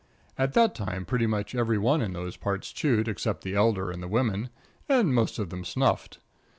At 0.35 0.53
that 0.53 0.73
time 0.73 1.05
pretty 1.05 1.27
much 1.27 1.53
every 1.53 1.77
one 1.77 2.01
in 2.01 2.13
those 2.13 2.35
parts 2.35 2.71
chewed, 2.71 3.07
except 3.07 3.43
the 3.43 3.53
Elder 3.53 3.91
and 3.91 4.01
the 4.01 4.07
women, 4.07 4.49
and 4.89 5.13
most 5.13 5.37
of 5.37 5.51
them 5.51 5.63
snuffed. 5.63 6.17